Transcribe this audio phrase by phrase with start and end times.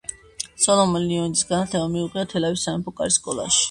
[0.63, 3.59] სოლომონ ლიონიძეს განათლება მიუღია თელავის სამეფო კარის სკოლაში.